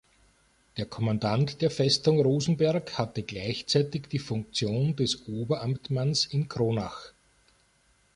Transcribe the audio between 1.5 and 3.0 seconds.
der Festung Rosenberg